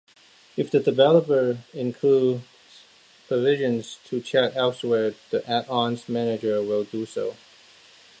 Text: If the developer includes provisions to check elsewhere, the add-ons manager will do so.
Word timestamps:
If 0.57 0.71
the 0.71 0.79
developer 0.79 1.59
includes 1.75 2.41
provisions 3.27 3.99
to 4.05 4.19
check 4.19 4.55
elsewhere, 4.55 5.13
the 5.29 5.47
add-ons 5.47 6.09
manager 6.09 6.59
will 6.63 6.85
do 6.85 7.05
so. 7.05 7.35